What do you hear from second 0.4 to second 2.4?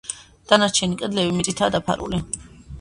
დანარჩენი კედლები მიწითაა დაფარული.